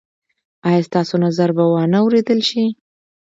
ایا 0.67 0.81
ستاسو 0.87 1.15
نظر 1.25 1.49
به 1.57 1.63
وا 1.71 1.81
نه 1.93 1.99
وریدل 2.05 2.39
شي؟ 2.49 2.63